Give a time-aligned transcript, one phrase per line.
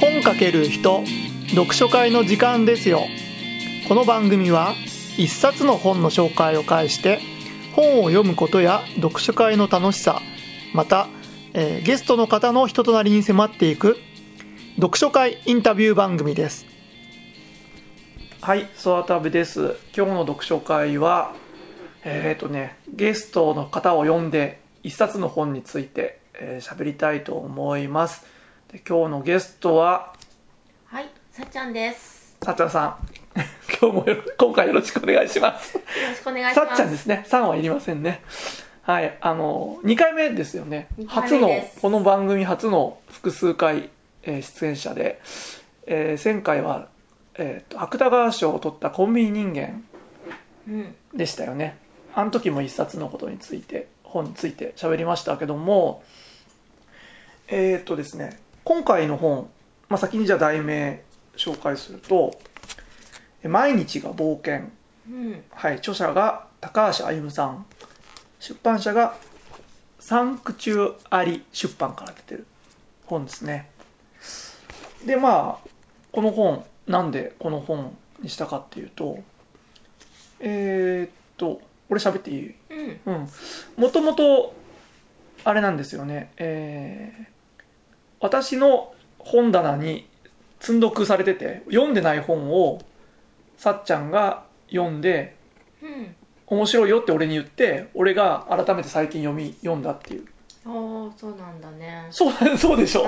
[0.00, 1.04] 本かける人
[1.50, 3.02] 読書会の時間ですよ。
[3.86, 4.74] この番組は
[5.18, 7.20] 一冊の本の紹介を介して
[7.76, 10.22] 本を読むことや読書会の楽しさ
[10.72, 11.06] また、
[11.52, 13.98] えーゲストの方の人となりに迫っていく
[14.76, 16.64] 読書会インタビュー番組です。
[18.40, 19.76] はいソタブです。
[19.94, 21.34] 今日の読書会は
[22.04, 28.39] えっ、とねゲストの方を呼んで一冊の本について喋、えー喋りたいと思います。
[28.70, 30.14] で今日のゲストは
[30.86, 32.36] はい、さっちゃんです。
[32.40, 32.96] さっちゃんさん
[33.82, 34.06] 今日も
[34.38, 36.74] 今回よろしくお願いしますよろしくお願いしさます。
[36.74, 37.24] っちゃんですね。
[37.28, 38.22] 3はいりませんね。
[38.82, 39.18] はい。
[39.20, 40.86] あの、2回目ですよね。
[41.08, 43.90] 初の目です、この番組初の複数回、
[44.22, 45.20] えー出演者で、
[45.86, 46.86] えー前回は、
[47.34, 49.82] えーと、芥川賞を取ったコンビニ人間
[50.68, 51.76] うん、でしたよね。
[52.14, 56.04] あの時も一冊のことについて、本について喋りましたけども、
[57.48, 59.50] えっ、とですね、今回の本、
[59.88, 61.02] まあ、先にじゃあ題名
[61.36, 62.38] 紹介すると、
[63.42, 64.68] 毎日が冒険。
[65.08, 67.66] うん、はい、著者が高橋歩さん。
[68.38, 69.16] 出版社が
[69.98, 72.46] サンクチュアリ出版から出てる
[73.06, 73.68] 本ですね。
[75.04, 75.68] でまあ
[76.12, 79.18] この本なんでこの本にしたかっていうと
[80.40, 82.54] えーっと俺喋っていい？
[82.70, 83.28] うん、うん。
[83.76, 84.54] もともと
[85.44, 86.32] あれなんですよね。
[86.36, 87.39] えー
[88.20, 90.06] 私の本棚に
[90.60, 92.80] 積んどくされてて読んでない本を
[93.56, 95.36] さっちゃんが読んで
[95.82, 96.14] うん。
[96.50, 100.24] 面白いよって俺に言って俺が改めて最近読み読んだっていう
[100.66, 102.08] おー、そうなんだね。
[102.10, 103.06] そうそうでしょ。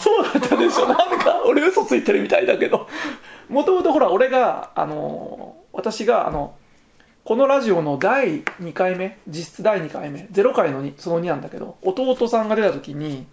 [0.00, 2.88] そうだったでしょ なんか俺嘘ついてるみたいだけど
[3.50, 6.54] もともとほら俺があの私があの
[7.24, 13.26] このラジオの第2回目実質第2回目0回の2その2なんだけど弟さんが出た時に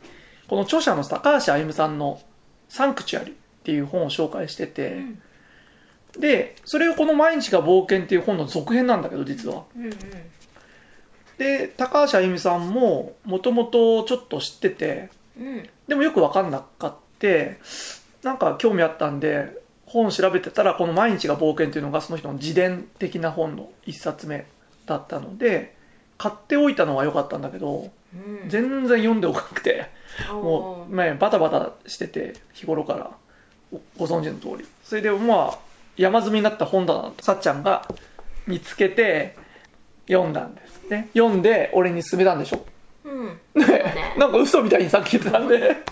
[0.48, 2.22] この著者の高橋歩さんの
[2.70, 5.22] 「サンクチュアリ」っていう本を紹介してて、うん、
[6.20, 9.64] でそれをこの「毎日が冒険」っていう本の続編なんだけど実は。
[9.76, 9.92] うん、うん、
[11.38, 17.58] で高橋歩さんももともとちょっと知っててうん、でもよく分かんなかって
[18.24, 24.46] なんか興味あったんで本調べてたらこの「毎日が冒険」っていうのがその人の自伝的な本の一冊目
[24.86, 25.76] だったので
[26.18, 28.50] 買っておいたのは良かったんだけどうん。
[28.50, 29.90] 全然読んでおかなくて
[30.32, 33.12] もおう、ね、バタバタしてて日頃から。
[33.72, 34.68] ごご存知の通り。
[34.84, 35.58] それでまあ
[35.98, 37.88] 山積みになった本棚さっちゃんが
[38.48, 39.36] 見つけて
[40.08, 40.90] 読んだんです。
[40.90, 41.10] ね。
[41.14, 42.66] 読んで俺に勧めたんでしょ。
[43.06, 43.40] ーうん。
[43.56, 43.66] ね。
[43.68, 44.16] ね。
[44.20, 45.76] なんか嘘みたいにさっき言ってたんで。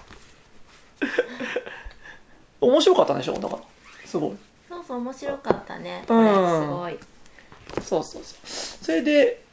[2.62, 3.34] 面白かったんでしょ？
[3.34, 3.62] だから。
[4.06, 4.38] すごい。
[4.70, 6.06] そうそう、面白かったね。
[6.08, 6.62] うん。
[6.62, 6.98] すごい。
[7.82, 8.48] そうそうそう。
[8.84, 9.44] それで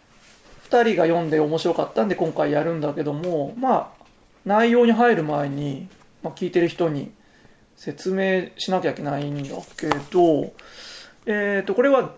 [0.71, 4.00] 2人が読んで面白かったんで今回やるんだけどもまあ
[4.45, 5.89] 内容に入る前に、
[6.23, 7.13] まあ、聞いてる人に
[7.77, 10.53] 説明しなきゃいけないんだけど
[11.27, 12.15] えっ、とこれは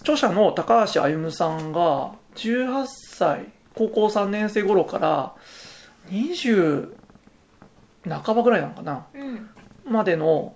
[0.00, 5.34] 著者の高橋歩さんが18歳高校3年生頃から
[6.10, 6.94] 20
[8.08, 9.50] 半ばぐらいなのかなうん、
[9.84, 10.54] までの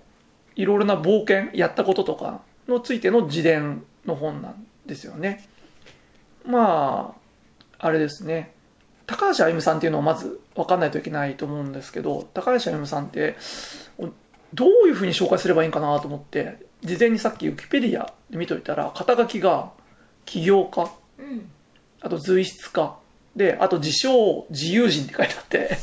[0.55, 5.47] いろいろな冒険やったこととかのついての自伝の本なんですよね。
[6.45, 7.15] ま
[7.79, 8.53] ああれですね。
[9.05, 13.35] 高橋歩さんっていうのをまず分かんないといけないと思うんですけど高橋歩さんって
[13.97, 14.09] お
[14.53, 19.71] どういうふうに紹介すればいいんかなと思って事前にさっきウィキペディアで見といたら肩書きが
[20.25, 21.47] 起業家うん、
[22.01, 22.97] あと随筆家
[23.35, 25.77] であと自称自由人って書いてあって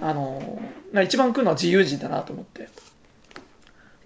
[0.00, 0.60] あの
[0.92, 2.68] まあ一番来るのは自由人だなと思って。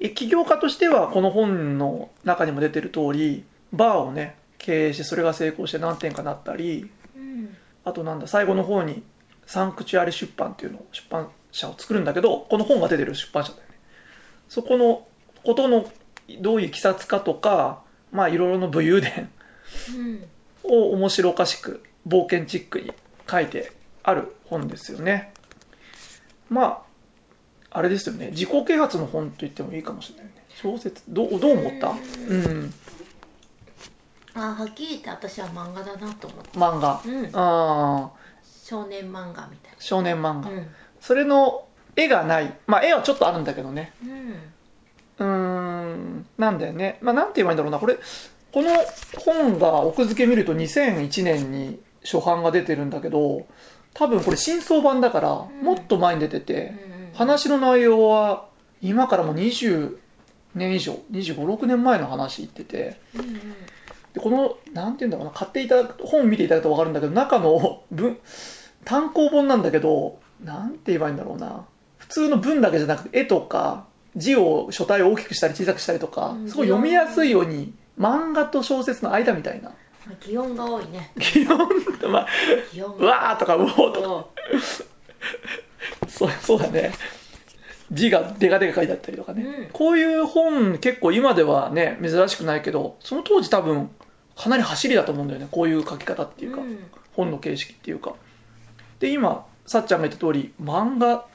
[0.02, 9.02] え起業家としてはこの本の中にも出てる通りバーをね経営してそれが成功して何点かなったりうん、あとなんだ最後の方に
[9.50, 13.74] サンクチュアリ出版っていうのを出版社を作るんだけどこの本が出てる出版社だよね。
[14.48, 15.06] そこの
[15.44, 15.90] ことの
[16.40, 19.28] どういういきさつかとかまあいろいろな武勇伝
[19.96, 20.24] うん、
[20.64, 22.92] を面白おかしく冒険チックに
[23.30, 23.72] 書いて
[24.02, 25.32] ある本ですよね。
[26.48, 26.84] ま
[27.70, 28.30] ああれですよね。
[28.30, 30.44] 自己啓発の本と言ってもいいかもしれないね。
[30.62, 31.90] 小説どうどう思った？
[31.90, 31.92] う
[32.34, 32.74] ん。
[34.34, 36.58] あ、はっきり言って、私は漫画だなと思って。
[36.58, 37.00] 漫画。
[37.04, 38.10] うん、ああ
[38.70, 40.50] 少年漫画みたい少年漫画、な。
[40.50, 40.66] うん、
[41.00, 41.64] それの
[41.96, 42.54] 絵がない。
[42.68, 43.92] まあ絵はちょっとあるんだけどね。
[45.18, 46.98] うん、なんだよね。
[47.00, 47.80] まあなんて言えばいいんだろうな。
[47.80, 47.98] これ
[48.52, 48.70] この
[49.24, 53.46] 本が奥付け見ると2001年に初版が出てるんだけど
[53.92, 55.64] 多分これ新装版だからん。
[55.64, 58.46] もっと前に出てうて、ん、話の内容は
[58.80, 59.96] 今からもう20
[60.54, 63.00] 年以上2 5 6年前の話言ってて
[64.12, 65.32] でこのなんて言うんだろうな。
[65.32, 68.16] 買っていただく本見ていただくと分かるんだけど中の文
[68.84, 71.66] 単行本なんだけどなんて言えばいいんだろうな。
[71.98, 73.84] 普通の文だけじゃなくて絵とか
[74.16, 76.48] 字を書体を大きくしたり小さくしたりとかうん。
[76.48, 79.72] すごい読みやすいように漫画と小説の間みたいな。
[80.26, 81.12] 擬音が多いね。
[81.20, 81.58] 基本
[82.10, 82.26] まあ
[82.72, 84.00] 擬音うわーとかうおーと。
[84.02, 84.26] か
[86.08, 86.92] そそうそうだね。
[87.92, 89.66] 字がデカデカ書いてあったりとかね、うん。
[89.72, 93.90] こういう本結構今ではね珍しくないけどその当時多分
[94.36, 95.48] かなり走りだと思うんだよね。
[95.50, 96.78] こういう書き方っていうか、うん。
[97.12, 98.14] 本の形式っていうか
[99.00, 101.26] で今さっちゃんが言った通り漫画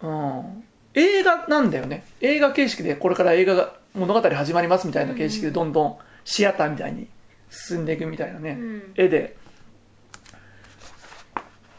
[0.00, 0.64] うん
[0.94, 2.04] 映画なんだよね。
[2.20, 7.08] 映画形式でこれから映画が物語始まりますみたいな形式でどんどんシアターみたいに
[7.50, 8.92] 進んでいくみたいなね、うん。
[8.94, 9.36] 絵で。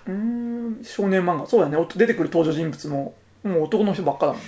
[0.05, 1.47] うーん少年漫画。
[1.47, 1.77] そうだね。
[1.77, 4.45] お出てくる登場人物ももう男の人ばっかだもんね。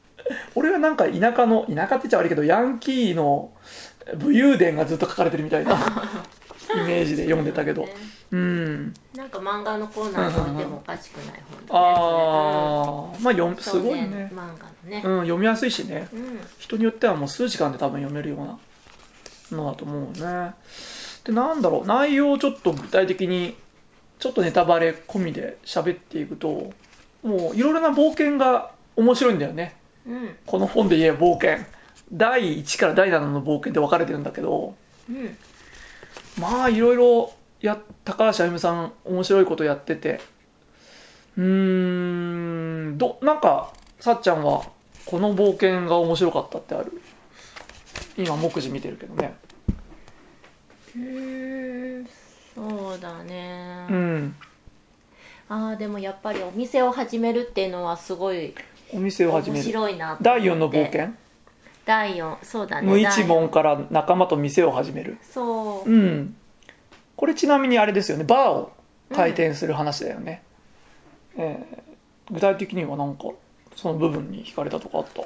[0.54, 3.52] 俺はなんか田舎の田舎って言っちゃ悪いけどヤンキーの
[4.18, 5.78] 武勇伝がずっと書かれてるみたいな
[6.74, 7.82] イメージで読んでたけど。
[7.82, 7.94] ね。
[8.30, 8.94] うん。
[9.14, 14.30] なんか漫画のコーナーに置いてもおかしくない本だねああまあ読すごいね。
[14.32, 15.02] 漫画のね。
[15.04, 16.08] うん読みやすいしね。
[16.12, 16.40] うん。
[16.58, 18.58] 人によってはもう数時間で多分読めるような
[19.56, 20.52] のだと思うね。
[21.24, 21.86] でなんだろう。
[21.86, 23.56] 内容をちょっと具体的に
[24.18, 26.72] ちょっとネタバレ込みで喋っていくと
[27.22, 29.76] もういろいろな冒険が面白いんだよね。
[30.06, 30.36] うん。
[30.46, 31.64] この本で言えば冒険。
[32.12, 34.74] 第1から第7の冒険で分かれてるんだけど。
[35.08, 35.36] うん
[36.38, 40.20] まあいろいろや高橋歩夢さん面白いことやってて。
[41.36, 41.44] うー
[42.94, 44.66] んどなんかさっちゃんは
[45.06, 47.00] この冒険が面白かったってある？
[48.16, 49.36] 今目次見てるけどね。
[50.96, 52.08] うーん
[52.56, 54.34] そうだね、うん。
[55.48, 58.54] ああでもやっぱりお店を始めるっていうのはすごい
[58.92, 60.40] お店を始め面る白いなと思って。
[60.40, 61.14] 第4の冒険？
[61.88, 65.16] 第4そうだね無一文第から仲間と店を始める。
[65.22, 65.90] 四そう。
[65.90, 66.36] うん。
[67.16, 68.24] これちなみにあれですよね。
[68.24, 68.72] バーを
[69.14, 70.42] 開店する話だよね、
[71.38, 73.24] えー具体的にはなんか
[73.74, 75.22] その部分に惹かれたとかあった？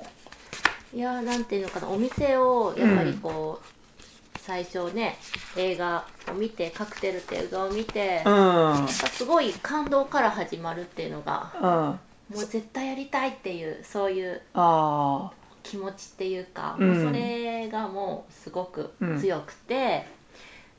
[0.97, 1.89] いやーなんていうのかな。
[1.91, 5.17] お店をやっぱりこう、最初ね
[5.57, 8.33] 映画を見てカクテルって映画を見て、うん。
[8.33, 11.69] やっぱすごい感動から始まるっていうのがうん。
[11.69, 11.99] あ
[12.33, 15.33] もう絶対やりたいっていうそういうあ
[15.63, 16.93] 気持ちっていうか、うん。
[16.95, 20.07] もうそれがもうすごく強くて、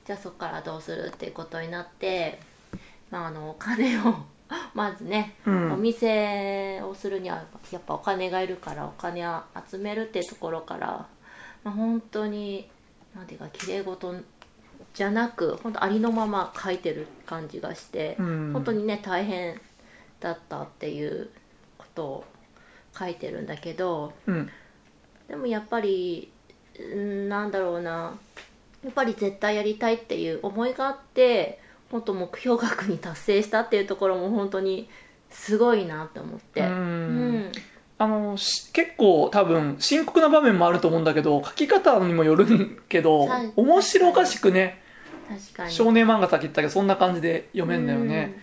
[0.05, 2.39] じゃあそこからどうするっていうことになって、
[3.09, 4.15] まあ、あのお金を
[4.73, 5.73] まずね、うん。
[5.73, 11.07] お店をするにはやっぱお金がいるからお金を集めるっていうところから、
[11.63, 12.69] まあ、本当に
[13.15, 14.15] なんていうか綺麗事
[14.93, 18.53] じゃなく本当ありのまま書いてる感じがして、うん。
[18.53, 19.59] 本当にね大変
[20.19, 21.29] だったっていう
[21.77, 22.25] ことを
[22.97, 24.49] 書いてるんだけどうん
[25.27, 26.31] でもやっぱり
[26.79, 28.17] うんなんだろうな。
[28.83, 31.59] やっぱり絶対やりたいっていう思いがあって
[31.89, 34.89] 本当目標額に達成したっていうところも本当に
[35.29, 36.61] すごいなって思って。
[36.61, 36.67] うん。
[36.67, 37.51] うん。
[37.99, 44.81] あのし結構多分深刻な場面もあると思うんだけど書き方にもよるんけどはい面白おかしくね。
[45.29, 45.71] 確かに。
[45.71, 48.41] 少年漫画さっき言ったけどそんな感じで読めんだよね、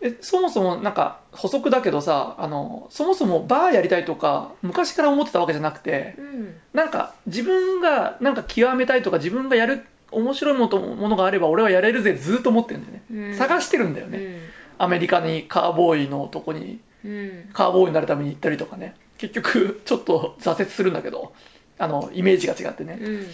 [0.00, 13.34] えそもそもなんか補足だけどさあのそもそもバーやりたいとか昔から思ってたわけじゃなくてうん、うんなんか自分がなんか極めたいとか自分がやる面白いものとものがあれば俺はやれるぜずっと思ってるんだよね、うん。
[13.36, 14.40] 探してるんだよね、
[14.78, 17.10] アメリカにカーボーイのとこにうん。
[17.10, 18.96] うんカーボーイになるために行ったりとかね。
[19.18, 21.32] 結局ちょっと挫折するんだけど
[21.78, 22.98] あのイメージが違ってね。
[23.00, 23.26] うん。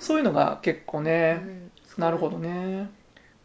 [0.00, 1.70] そういうのが結構ね、うん。
[1.98, 2.90] なるほどね。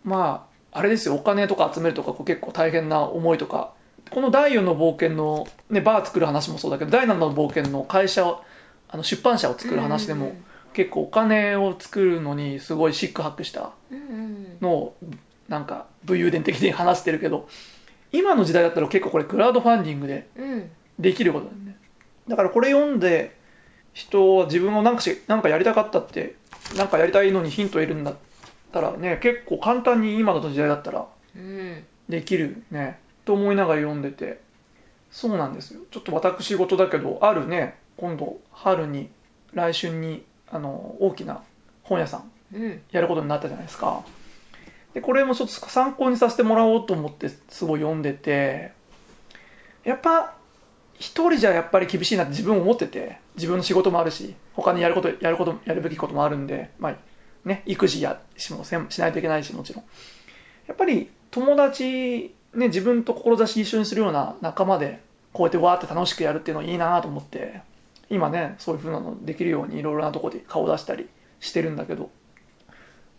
[0.03, 3.73] まああれですよお金とか集めるとか結構大変な思いとか。
[4.09, 8.43] この第4の冒険の、ね、バー作る話もそうだけど第7の冒険の会社を
[8.89, 13.71] あの出版社を作る話でも、うん結構お金を作るのにすごいシックハックした
[14.61, 14.97] のを
[15.49, 17.47] なんか武勇伝的に話してるけど
[18.11, 20.71] 今の時代だったら結構これクラウドファンディングでうん。
[20.99, 21.77] できることだよね。
[22.27, 23.35] だからこれ読んで
[23.93, 26.35] 人は自分がなんかしなんかやりたかったって
[26.77, 28.15] なんかやりたいのにヒントを得るんだっ
[28.71, 31.83] たらね結構簡単に今の時代だったらうん。
[32.09, 34.41] できるねと思いながら読んでて。
[35.11, 35.81] そうなんですよ。
[35.91, 39.09] ちょっと私事だけどあるね今度春に
[39.53, 41.41] 来春にあの大きな
[41.83, 42.23] 本屋さ
[42.53, 44.03] んやることになったじゃないですか。
[44.93, 48.71] でこれもちょっと参考にさせてもらおうと思ってすごい読んでて。
[49.83, 50.35] やっぱ
[50.95, 53.19] 一人じゃやっぱり厳しいなって自分思ってて。
[53.35, 56.95] 自分の仕事もあるし他にやることやることやるべきこともあるんでまあ
[57.45, 59.83] ね育児やしもせんしないといけないしもちろん。
[60.67, 65.01] やっぱり友達ね自分と志一緒にするような仲間で
[65.33, 67.61] こうやってわーって楽しくやるっていうのいいなと思って
[68.09, 71.07] 今ねそういう風なのできるようにいろいろなとこで顔出したり
[71.39, 72.09] してるんだけど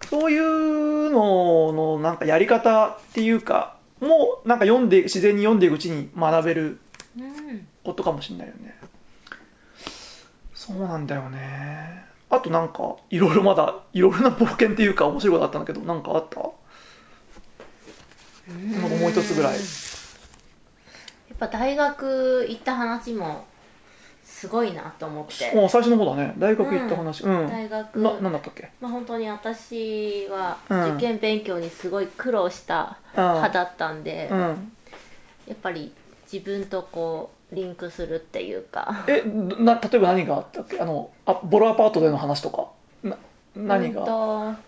[0.08, 6.78] そういうののなんかやり方っていうかもなんか読んで自然に読んでいくうちに学べる
[7.18, 7.66] うん。
[7.84, 8.74] ことかもしれないよね。
[10.54, 16.40] そうなんだよねあとなんかいろいろまだいろいろな冒険っていうか面白いことあったんだけどなんかあった？
[18.50, 19.52] なんかもう一つぐらい。
[19.52, 19.58] や
[21.34, 23.44] っぱ大学行った話も
[24.24, 26.32] すごいなと思って、もう最初の方だね。
[26.38, 27.22] 大学行った話。
[27.22, 28.00] うん、大学。
[28.00, 28.70] ななんだったっけ？
[28.80, 30.94] まあ、本当に私はうん。
[30.96, 33.22] 受験勉強にすごい苦労したうん。
[33.22, 34.72] 派だったんで、うん。
[35.46, 35.92] やっぱり
[36.32, 39.04] 自分とこうリンクするっていうか。
[39.08, 40.62] えな例えば何があった？
[40.62, 42.68] っけあのあボロアパートでの話とか？
[43.02, 43.16] な
[43.54, 44.60] 何が、うんと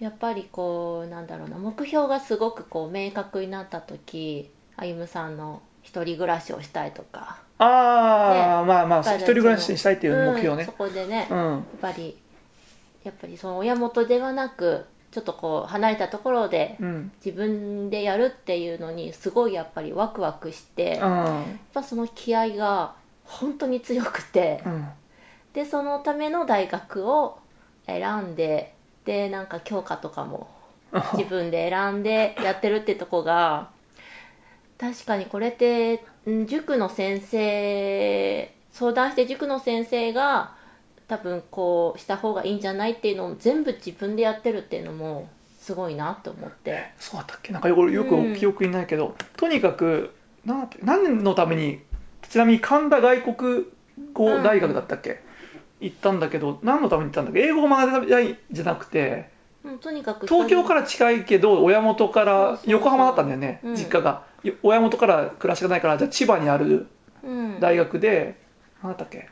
[0.00, 1.58] やっぱりこうなんだろうな。
[1.58, 7.40] 目標がすごくこう明確になった時歩夢さんの一人暮らしをしたいとか。
[7.58, 10.62] ああ、まあまあ一人暮らしにしたいっていう目標ね。
[10.62, 12.16] うんそこでね、うん、やっぱり
[13.02, 17.12] やっぱりその親元ではなくちょっとこう離れたところでうん。
[17.24, 24.88] 自分でやるっていうのにすごいやっぱりワクワクして、やっぱその気合が本当に強くて、うん。
[25.54, 27.38] でそのための大学を
[27.86, 28.74] 選んで
[29.04, 30.48] でなんか教科とかも
[31.14, 33.70] 自分で選んでやってるってとこが
[34.78, 40.52] 確かにこれってん塾の先生相談して塾の先生が
[41.08, 45.28] 多分こうした方がいいんじゃないっていうのを全部自分でやってるっていうのも
[45.60, 46.90] すごいなと思って。
[46.98, 47.52] そうだったっけ？
[47.52, 51.80] なんかよよく記憶にないけど、とにかくな何のために
[52.28, 53.64] ちなみに神田外国
[54.12, 55.20] 語大学だったっけ、
[55.80, 57.40] 行ったんだけど何のために行ったんだっけ？
[57.40, 59.30] 英語を学びたいじゃなくて
[59.64, 63.74] うんとにかく東京から近いけど親元から横浜だったんだよねうん。
[63.74, 64.24] 実家が。
[64.42, 66.86] よ親元から暮らしがないからじゃあ千葉にある
[67.24, 67.60] うん。
[67.60, 68.36] 大学で
[68.82, 69.28] 何だったっけ？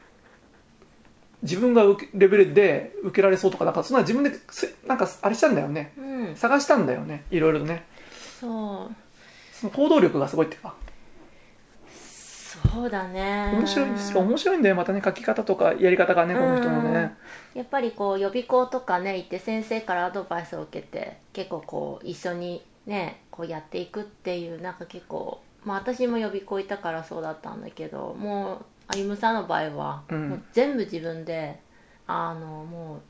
[1.43, 5.93] 自分が受けレベルで受けられそうとかなんかそんな自分ですなんかあれしたんだよね。
[5.99, 6.37] うん。
[6.37, 7.25] 探したんだよね。
[7.31, 7.85] いろいろね。
[8.41, 8.95] そう。
[9.53, 10.75] その行動力がすごいっていうか。
[12.73, 13.53] そうだね。
[13.55, 14.21] 面白いですよ。
[14.21, 14.75] 面白いんだよ。
[14.75, 17.15] またね書き方とかやり方がねこの人のね。
[17.55, 30.29] やっぱりこう予備校とかね行って先生からアドバイスを受けて結構こう一緒にねこうやっていくっていうなんか結構まあ私も予備校いたからそうだったんだけどもう歩夢さんの場合は、うん。
[30.31, 31.59] もう全部自分で
[32.07, 33.01] あのも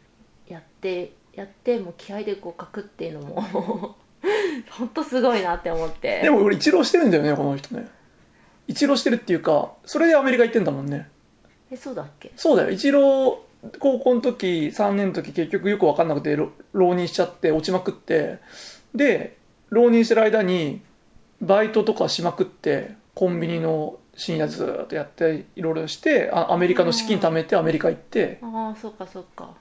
[0.49, 3.43] うやってやってもう気合で合格っていうのも
[4.71, 6.21] 本当すごいなって思って。
[6.23, 7.89] でも俺一浪してるんだよねこの人ね。
[8.69, 11.09] 一浪してるっていうかそれでアメリカ行ってんだもんね。
[11.71, 12.33] えそうだっけ？
[12.37, 12.71] そうだよ。
[12.71, 13.43] 一浪
[13.79, 18.39] 高校の時3年の時結局よく分かんなくてろ浪人しちゃって落ちまくって。
[18.95, 19.37] で
[19.71, 20.81] 浪人してる間に
[21.43, 28.39] バイトとかしまくってコンビニの深夜ずーっとやっていろいろしてあアメリカの資金貯めてアメリカ行って。
[28.43, 29.55] ああそっかそっか。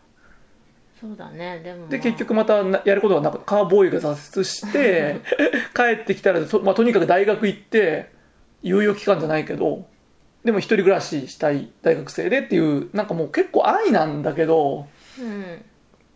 [0.99, 5.19] そうだねでも、まあ、で結局またなやることがなくカーボーイが挫折して
[5.75, 8.09] 帰ってきたらと,、まあ、とにかく大学行って
[8.63, 9.85] 猶予期間じゃないけど
[10.45, 14.87] でも一人暮らししたい大学生でっていうなんかもう結構愛なんだけど
[15.19, 15.65] うん。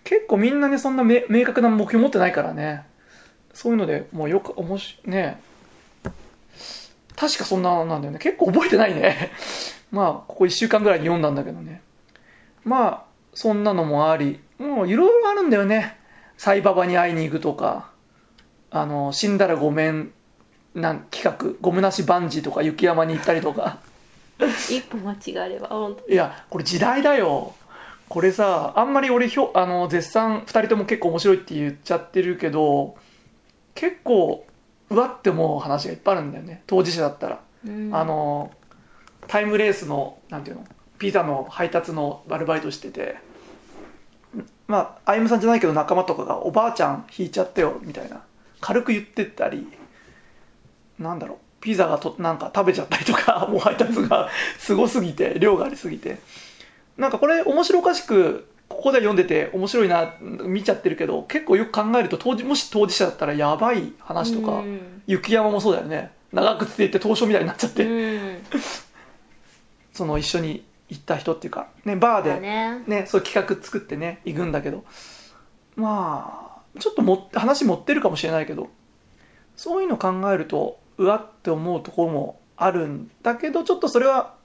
[0.06, 2.84] 結構みんなねそんなめ明確な目標持ってないからね。
[3.54, 5.42] そういうのでもうよくおもしね
[7.20, 8.20] 確かそんななんだよね。
[8.20, 9.32] 結構覚えてないね。
[9.92, 11.82] まあここ1週間ぐらいに読んだんだけどね。
[12.64, 14.40] まあそんなのもあり。
[14.58, 15.98] もういろいろあるんだよね。
[16.38, 17.90] サイババに会いに行くとか。
[18.72, 20.14] あの死んだらごめん。
[20.76, 21.58] なん企画。
[21.60, 23.80] ゴムなしバンジーとか雪山に行ったりとか。
[24.70, 27.54] 一歩間違えれば本当いやこれ時代だよ。
[28.08, 32.96] これさあんまり俺ひょあの絶賛2人とも結構面白いって言っちゃってるけど
[33.76, 34.46] 結構
[34.90, 36.64] うわって思う話がいっぱいあるんだよね。
[36.68, 37.96] 当事者だったら、うん。
[37.96, 38.52] あの
[39.28, 40.66] タイムレースのなんていうの？
[40.98, 43.18] ピザの配達のアルバイトしてて。
[44.68, 48.24] まあ歩夢さんじゃないけど仲間とかが「おばあちゃん引いちゃってよ」みたいな。
[48.62, 49.68] 軽く言ってったり。
[50.98, 51.38] なんだろう。
[51.62, 56.18] ピザがとなんか食べちゃったりとか もう配達がすごすぎて量がありすぎて。
[56.98, 65.02] なんかこれ面白おかしくここで読んでて面白いな見ちゃってるけど結構よく考えると当時もし当事者だったらやばい話とか、うん。
[65.08, 66.12] 雪山もそうだよね。
[66.32, 68.38] 長靴で行って東証みたいになっちゃって、うん。
[69.94, 72.84] その一緒に行った人っていうか、ね、バーでだね。
[72.88, 74.86] ね、そういう企画作ってね行くんだけど。
[75.76, 78.70] まあちょっとも話持ってるかもしれないけど
[79.56, 84.36] そういうの考えるとうわって思うところもあるんだけどちょっとそれは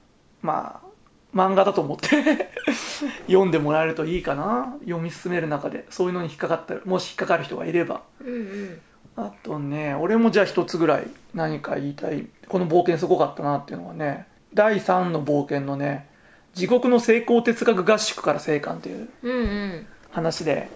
[0.41, 0.87] まあ
[1.35, 2.49] 漫画だと思って。
[3.27, 4.73] 読んでもらえるといいかな。
[4.85, 5.85] 読み進める中で。
[5.89, 8.01] そういうのに引っかかったもし引っかかる人がいれば。
[8.21, 8.81] うんうん。
[9.17, 16.09] あとね俺もじゃあ一つぐらい何か言いたいこの冒険すごかったなっていうのはね第3の冒険のね
[16.53, 19.87] 地獄の成功哲学合宿から生還っていううんうん。
[20.11, 20.69] 話で。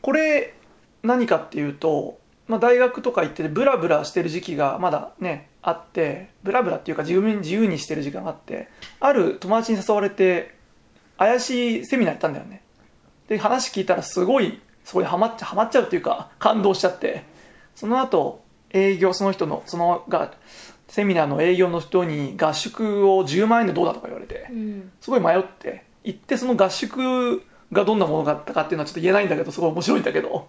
[0.00, 0.54] これ
[1.02, 8.68] 何かっていうとまあ、大学とか行ってブラブラしてる時期がまだねあってブラブラっていうか自由自由にしてる時間があって
[9.00, 10.54] ある友達に誘われて
[11.18, 12.62] 怪しいセミナー行ったんだよね。
[13.28, 17.24] で話聞いたらすごいそこにハマっちゃっちゃうっていうか感動しちゃって
[17.74, 20.32] その後営業その人のそのが
[20.88, 24.90] セミナーの営業の人に合宿を10万円でどうだとか言われてうん。
[25.02, 30.48] すごい迷って行ってその合宿がどんなものだったかっていうのはちょっと言えないんだけどすごい面白いんだけど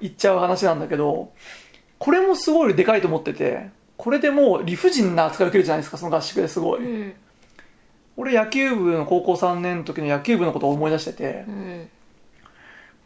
[0.00, 1.32] 行っちゃう話なんだけど
[1.98, 7.14] これもすごいでかいと思っててこれでもう理不尽な扱いを受けるじゃないですかその合宿ですごい、うん。
[8.16, 11.88] 俺野球部の高校3年の時の野球部のことを思い出しててうん。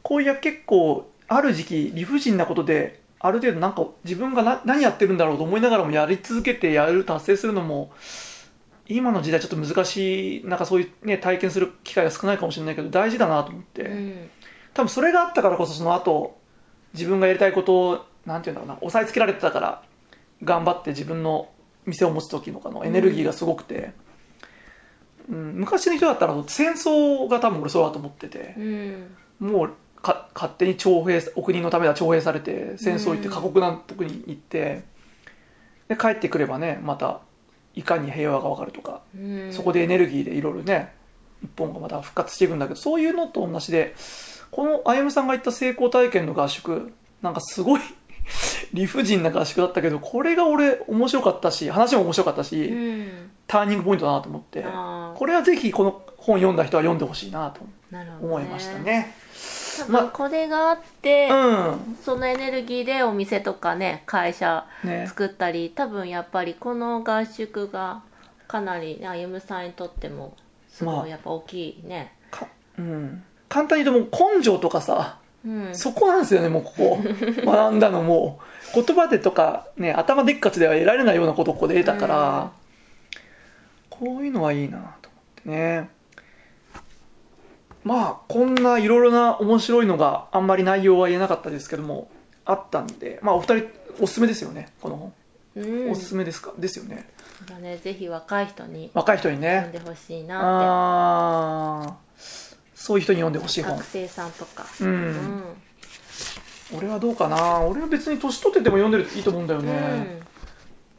[0.02, 7.90] こういう結構ある時期理不尽なことである程度なんか自分がな何やってるんだろうと思いながらもやり続けてやる達成するのも
[8.86, 14.30] 今の時代ちょっと難しいなんかそういうね体験する機会が少ないかもしれないけど大事だなと思って、うん。
[14.74, 16.38] 多分それがあったからこそその後
[16.94, 19.82] 自分がやりたいことをなんていうんだろうな押さえつけられてたから
[20.42, 21.48] 頑張って自分の
[21.86, 23.92] 店を持つ時のかのエネルギーがすごくて、
[25.28, 28.54] うん昔の人だったら戦争が多分俺そうだと思ってて。
[28.58, 29.16] うん。
[29.40, 29.72] もう
[30.02, 33.32] か勝手に徴兵お国のためだ徴兵されて戦争行ってうん。
[33.32, 34.84] 過酷なとこに行って
[35.88, 37.20] で帰ってくればねまた
[37.74, 39.52] いかに平和が分かるとかうん。
[39.52, 40.92] そこでエネルギーでいろいろね
[41.42, 43.94] 一本がまた復活していくんだけどそういうのと同じで
[44.54, 46.92] この歩夢さんが言った成功体験の合宿
[47.22, 47.80] なんかすごい
[48.72, 53.30] 理不尽な合宿だったけどこれが俺面白かったし話も面白かったし、うん。
[53.48, 54.64] ターニングポイントだなと思って
[55.16, 57.60] これはぜひこの本読んだ人は読んでほしいなと
[58.22, 59.12] 思いましたね。
[59.86, 61.96] 多ま分これがあって、うん。
[62.02, 65.06] そのエネルギーでお店とかね会社ね。
[65.08, 68.02] 作ったり多分やっぱりこの合宿が
[68.46, 70.36] かなりね歩夢さんにとっても
[70.68, 71.00] すまあ。
[71.00, 72.46] ごいやっぱ大きいね、か
[72.78, 75.74] うん、簡単に言うともう根性とかさうん。
[75.76, 76.98] そこなんですよねもうここ。
[77.46, 78.40] 学んだのも。
[78.74, 82.50] 言葉でとか、ね、頭でっかちでは得られないようなことをここで得たから、
[83.90, 84.90] こういうのはいいなと思っ
[85.44, 85.88] てね。
[87.84, 92.08] まあこんないろいろな面白いのがあんまり内容は言えなかったですけども
[92.44, 93.20] あったんで。
[93.22, 93.68] まあお二人
[94.00, 95.12] おすすめですよねこの本、
[95.56, 95.90] うん。
[95.92, 96.52] おすすめですか？
[96.58, 97.08] ですよね。
[97.48, 99.68] だねぜひ若い人に若い人にね。
[99.72, 101.96] 読んでほしいなっああ
[102.84, 103.78] そういう人に読んでほしてい本。
[103.78, 104.66] 学生さんとか。
[104.78, 104.88] うん。
[104.88, 105.42] うん
[106.76, 107.60] 俺はどうかな。
[107.60, 110.20] 俺は別に年取ってても読んでるといいと思うんだよね、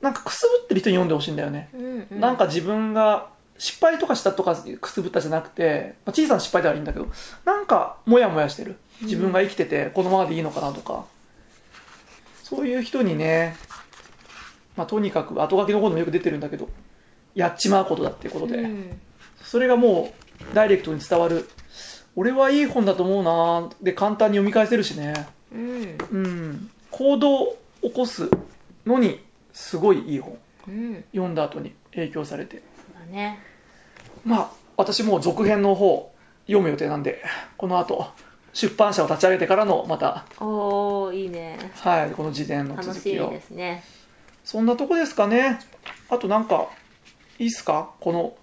[0.02, 2.20] なんかくすぶってる人に読んでほしいんだよね、うんうん。
[2.20, 7.08] なんか自分が失敗とかしたとかくすぶったじゃなくて、まあ小さな失敗ではいいんだけど
[7.46, 8.78] なんかモヤモヤしてる。
[9.02, 11.06] 自分が生きててこのままでいいのかなとか、
[12.44, 13.56] そういう人にね、
[14.78, 16.70] まあ、とにかく後書きの方でもよく出てるんだけど
[17.34, 19.00] やっちまうことだっていうことで、うん。
[19.44, 21.50] それがもうダイレクトに伝わる。
[22.16, 23.70] 俺はいい本だと思うな。
[23.82, 25.14] で簡単に読み返せるしね。
[25.54, 25.98] うん。
[26.12, 28.30] うん、行動を起こす
[28.86, 29.20] のに
[29.54, 30.38] すごいいい本。
[30.68, 31.04] うん。
[31.12, 32.62] 読んだ後に影響されて。
[32.94, 33.40] だね。
[34.26, 36.12] まあ私もう続編の方
[36.48, 37.24] 読む予定なんで
[37.58, 38.08] この後
[38.54, 41.60] 出版社を立ち上げてからのまた、おーいいね。
[41.82, 43.30] はい、この自伝の続きを。
[43.30, 43.84] ですね。
[44.46, 45.60] そんなとこですかね。
[46.10, 46.70] あとなんか
[47.38, 47.90] いいっすか？
[48.00, 48.34] この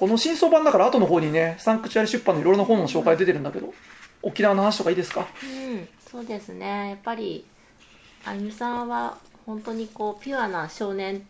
[0.00, 3.74] この新装版だから後の方にねサンクチュアリ出版のいろいろな本の紹介出てるんだけど
[4.22, 5.26] 沖縄の話とかいいですか？
[5.44, 6.88] うんそうですね。
[6.88, 7.44] やっぱり
[8.24, 11.24] あゆみさんは本当にこうピュアな少年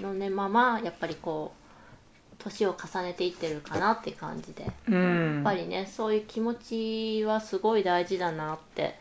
[0.00, 4.64] のねままやっぱりこう年を重ねていってるかなって感じで。
[4.64, 5.40] やうん。
[5.40, 8.98] っぱりねそういう気持ちはすごい大事だなって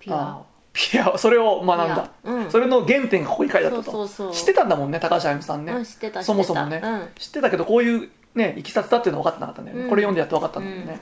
[0.00, 2.50] ピュアあをピアそれを学んだ、うん。
[2.50, 3.84] それの原点がここに書いてあったと。
[3.84, 4.32] そうそうそう。
[4.34, 6.22] 知ってたんだもんね高橋あゆみさんね、うん知ってた知ってた。
[6.24, 7.08] そもそもね、うん。
[7.18, 9.88] 知ってたけどこういうねいきさつだっていうのは分かってなかったんだよね、うん。
[9.90, 11.00] これ読んでやって分かったんだよね、うん。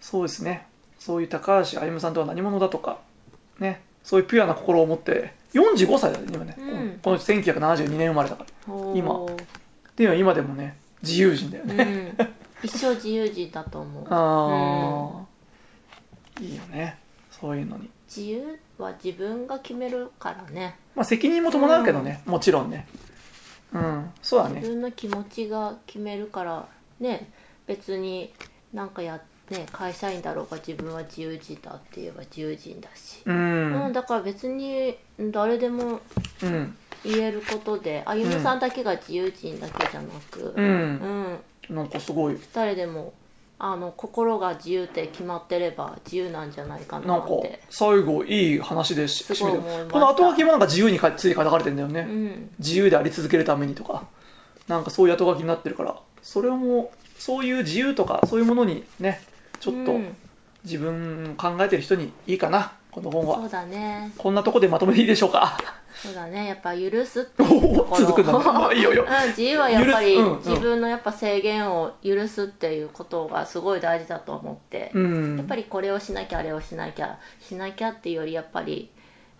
[0.00, 0.66] そうですね。
[0.98, 2.98] そういう高橋あゆみさんとは何者だとか
[3.58, 3.82] ね。
[4.02, 7.00] そういうピュアな心を持って45歳だよね今ね、うん。
[7.02, 9.28] この人1972年生まれだから今っ
[9.96, 12.16] ていうのは今でもね自由人だようね、ん。
[12.62, 14.06] 一生自由人だと思う。
[14.08, 15.26] あ
[16.38, 16.98] あ、いいよね。
[17.30, 17.90] そういうのに。
[18.08, 20.76] 自由は自分が決めるからね。
[20.94, 22.86] まあ責任も伴うけどね、もちろんね
[23.72, 24.12] うん。
[24.22, 24.54] そうだね。
[24.60, 26.68] 自分の気持ちが決めるから
[27.00, 27.32] ね
[27.66, 28.34] 別に
[28.72, 33.32] なんかやね会社員だろうが自分は自由人だって言えば自由人だし、う
[33.70, 34.96] うんんだから別に
[35.32, 36.00] 誰でも
[36.40, 36.76] うん。
[37.04, 41.00] 言えることであゆみさんだけが自由人だけじゃなく、ううん。
[41.06, 42.38] んなんかすごい。
[42.52, 43.14] 誰でも
[43.58, 49.92] あの心が自由って決まってれば自由なんじゃないかなかなんって最後いい話でしすごいいました。
[49.92, 52.50] この後書きもなんか自由にかついて書かれてんだよね、うん。
[52.58, 54.06] 自由であり続けるためにとか。
[54.68, 55.96] なんかそういう後書きになってるから。
[56.22, 59.22] それをもうそういう自由とかそういうものにね
[59.60, 60.16] ちょっとうん。
[60.64, 63.36] 自分考えてる人にいいかなこの本は。
[63.36, 64.12] そうだね。
[64.18, 65.56] こんなとこでまとめていいでしょうか
[66.02, 66.46] そうだね。
[66.46, 68.00] やっぱ許すっていうところ。
[68.06, 69.04] 続くんだま あいいよいいよ。
[69.04, 70.26] うん、自由はやっぱり許す。
[70.26, 70.38] うんうん。
[70.38, 75.36] 自分のやっぱ制限を許すっていうことがすごい大事だと思って、うん。
[75.36, 78.90] やっぱりこれをしなきゃあれをしなきゃしなきゃっていうよりやっぱり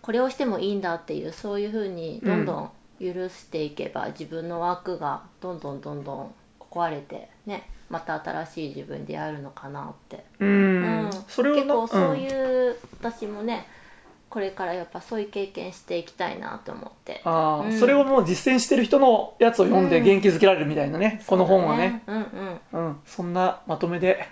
[0.01, 6.35] これをしてもいいんだっていうそういうふうにどんどん許していけば、自分の枠がどんどんどんどん
[6.71, 7.69] 壊れてね。
[7.89, 11.11] また新しい自分でやるのかなって、うん、うん。
[11.29, 12.21] それをな結構そううん。
[12.21, 13.67] いう、私もね
[14.29, 17.21] これからやっぱそういう経験していきたいなと思って。
[17.25, 17.79] あーうん。
[17.79, 20.05] それをもう実践してる人のやつを読んでうん。
[20.05, 22.03] 元気づけられるみたいなね、この本はね。
[22.07, 24.29] そうんうんうん、そんなまとめで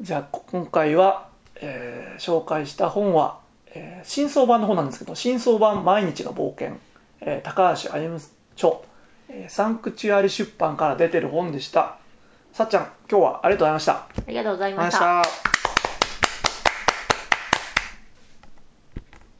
[0.00, 6.78] じゃあこ今回は、えー紹介した本は、えー新装版の本なんですけど新装版毎日が冒険、
[7.20, 8.16] えー高橋歩
[8.56, 8.72] 著、
[9.28, 11.96] えーサンクチュアリ出版から出てる本でした。
[12.52, 13.92] さっちゃん今日はありがとうございました。
[13.92, 15.59] ありがとうございました